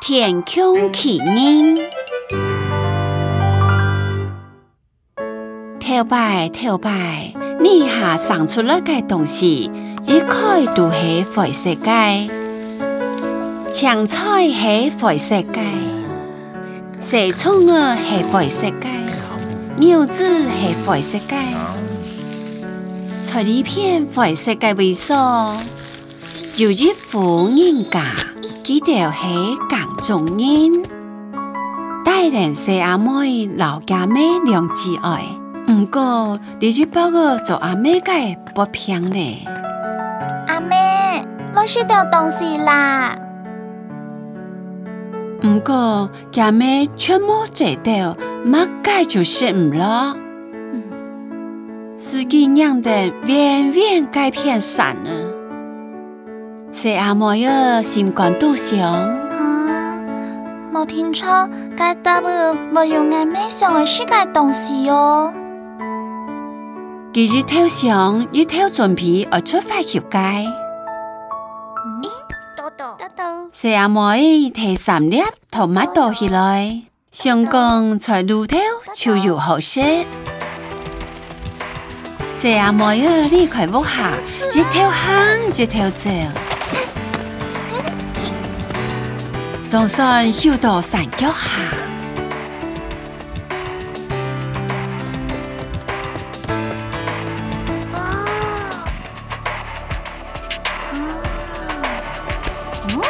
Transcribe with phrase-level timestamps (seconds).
[0.00, 1.76] 天空起人，
[5.78, 9.70] 跳摆跳摆，你下生出那个东西，
[10.06, 12.30] 一开都是灰色介，
[13.72, 15.60] 青菜是灰色介，
[17.02, 18.88] 水葱啊是灰色介，
[19.86, 21.36] 柚子是灰色介，
[23.26, 25.12] 菜里片灰色介为数，
[26.56, 28.29] 有一户人家。
[28.70, 30.70] 几条系讲中烟，
[32.04, 35.24] 带人食阿妹老家妹两支爱，
[35.66, 38.12] 不过你只包个做阿妹个
[38.54, 39.44] 不平嘞。
[40.46, 40.76] 阿妹，
[41.56, 43.18] 我收掉东西啦。
[45.42, 50.16] 不过家妹全部做到，马街就食唔落，
[51.96, 55.19] 司机娘的远远街偏散了。
[56.82, 58.78] 这阿妹啊，心肝肚上。
[58.80, 60.00] 啊，
[60.72, 61.26] 冇听错，
[61.76, 65.30] 该答的冇用眼眉上的是该东西哦。
[67.12, 70.08] 今日头上一头准备而出发去街。
[70.08, 70.50] 咦，
[72.56, 78.56] 豆豆，豆豆，这阿妹提三粒头马豆起来，上工在路头
[78.94, 79.82] 就有好食。
[82.40, 84.12] 这阿妹儿离开屋下，
[84.58, 86.10] 日头行，日头走。
[89.70, 91.62] 总算修到山脚下。
[97.92, 98.86] 啊啊，
[100.92, 101.86] 嗯，用啊，
[102.90, 103.06] 用啊。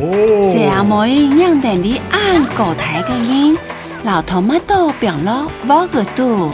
[0.00, 3.58] 哦，这阿妹让等你按个台嘅人，
[4.02, 6.50] 老头乜都变咯，我个度。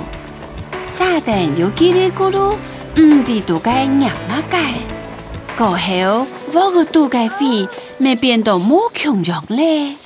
[0.97, 2.55] 沙等有叽里咕噜，
[3.01, 7.67] 唔地度嘅娘乜嘅，过后我个度嘅肥，
[7.99, 9.97] 咪变到冇穷弱咧。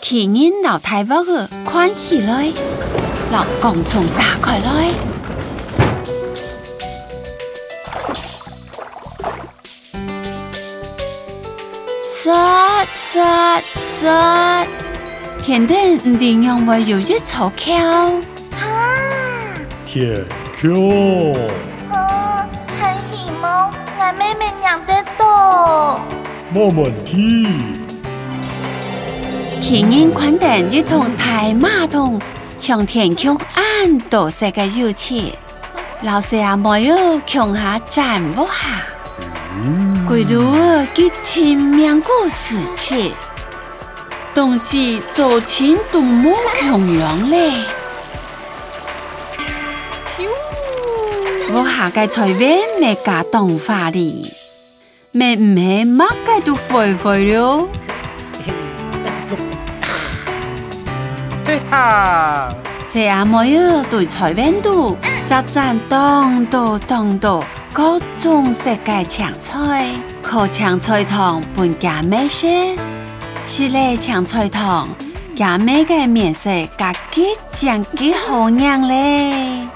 [0.00, 2.52] 奇人老太婆嘅款起来，
[3.32, 5.11] 老公从打开来。
[12.22, 12.40] 刷
[12.88, 14.64] 刷刷！
[15.42, 17.74] 田埂唔停用我有一草锹。
[18.52, 18.62] 啊！
[19.84, 20.24] 铁
[20.56, 21.36] 锹。
[21.90, 22.48] 嗯，
[22.80, 26.00] 很羡慕我妹妹娘的多。
[26.54, 27.44] 慢慢听。
[29.60, 32.20] 天埂宽大如同大马桶，
[32.56, 35.16] 像天强按倒色个油车，
[36.02, 38.82] 老师啊没有强下站不下。
[40.08, 40.42] 鬼如
[40.94, 43.10] 给前面故事去，
[44.34, 47.52] 东西做前多么穷样嘞！
[51.54, 54.32] 我下个菜园咪加动画哩，
[55.12, 57.68] 咪唔系乜个都肥肥了。
[61.44, 62.48] 嘿哈！
[62.90, 64.96] 小阿妹哟，对菜园度，
[65.26, 67.42] 只盏当到当到。
[67.74, 69.86] 各种色的青菜，
[70.22, 72.46] 个青菜汤拌加美食，
[73.46, 74.86] 是内青菜汤
[75.34, 79.68] 加咩个面色，加几酱几好酿咧。